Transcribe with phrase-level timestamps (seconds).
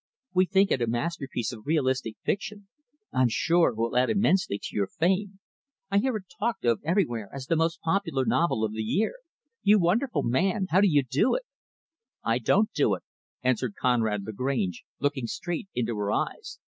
[0.33, 2.67] We think it a masterpiece of realistic fiction.
[3.13, 5.39] I'm sure it will add immensely to your fame.
[5.91, 9.13] I hear it talked of everywhere as the most popular novel of the year.
[9.61, 10.65] You wonderful man!
[10.71, 11.43] How do you do it?"
[12.23, 13.03] "I don't do it,"
[13.43, 16.57] answered Conrad Lagrange, looking straight into her eyes.